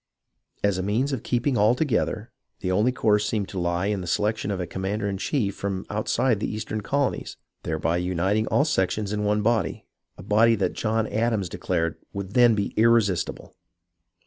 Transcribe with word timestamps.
As 0.63 0.79
a 0.79 0.81
means 0.81 1.13
of 1.13 1.21
keeping 1.21 1.59
all 1.59 1.75
together, 1.75 2.31
the 2.61 2.71
only 2.71 2.91
course 2.91 3.23
seemed 3.23 3.47
to 3.49 3.59
lie 3.59 3.85
in 3.85 4.01
the 4.01 4.07
selection 4.07 4.49
of 4.49 4.59
a 4.59 4.65
commander 4.65 5.07
in 5.07 5.19
chief 5.19 5.53
from 5.55 5.85
out 5.91 6.09
side 6.09 6.39
the 6.39 6.51
eastern 6.51 6.81
colonies, 6.81 7.37
thereby 7.61 7.97
uniting 7.97 8.47
all 8.47 8.65
sections 8.65 9.13
in 9.13 9.23
one 9.23 9.43
body, 9.43 9.85
a 10.17 10.23
body 10.23 10.55
that 10.55 10.73
John 10.73 11.05
Adams 11.05 11.49
declared 11.49 11.97
would 12.13 12.33
then 12.33 12.55
be 12.55 12.69
irresistible. 12.75 13.53